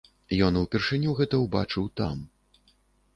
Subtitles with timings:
[0.45, 2.17] Ён упершыню гэта ўбачыў там.